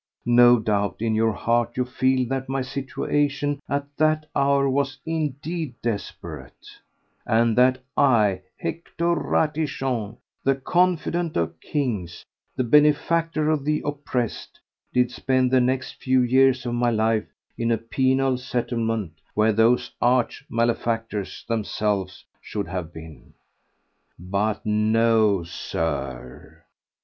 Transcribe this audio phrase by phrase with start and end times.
[0.25, 5.75] No doubt in your heart you feel that my situation at that hour was indeed
[5.83, 6.65] desperate,
[7.23, 12.25] and that I—Hector Ratichon, the confidant of kings,
[12.55, 17.77] the benefactor of the oppressed—did spend the next few years of my life in a
[17.77, 23.35] penal settlement, where those arch malefactors themselves should have been.
[24.17, 26.63] But no, Sir!